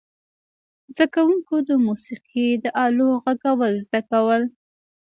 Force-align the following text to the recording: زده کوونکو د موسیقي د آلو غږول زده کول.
زده 0.95 1.05
کوونکو 1.15 1.55
د 1.69 1.71
موسیقي 1.85 2.47
د 2.63 2.65
آلو 2.85 3.07
غږول 3.23 3.73
زده 3.85 4.01
کول. 4.09 4.43